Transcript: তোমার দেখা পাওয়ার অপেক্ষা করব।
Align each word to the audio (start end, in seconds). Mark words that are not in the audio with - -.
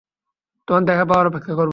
তোমার 0.67 0.83
দেখা 0.83 1.05
পাওয়ার 1.05 1.25
অপেক্ষা 1.27 1.53
করব। 1.53 1.69